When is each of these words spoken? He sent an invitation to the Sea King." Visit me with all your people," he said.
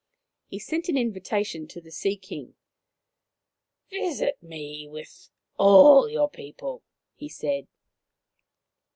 He 0.47 0.57
sent 0.57 0.89
an 0.89 0.97
invitation 0.97 1.67
to 1.67 1.79
the 1.79 1.91
Sea 1.91 2.17
King." 2.17 2.55
Visit 3.91 4.41
me 4.41 4.87
with 4.89 5.29
all 5.59 6.09
your 6.09 6.27
people," 6.27 6.81
he 7.13 7.29
said. 7.29 7.67